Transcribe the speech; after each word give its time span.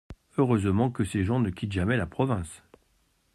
Heureusement 0.39 0.89
que 0.89 1.05
ces 1.05 1.23
gens 1.23 1.39
ne 1.39 1.51
quittent 1.51 1.73
jamais 1.73 1.95
la 1.95 2.07
province! 2.07 2.63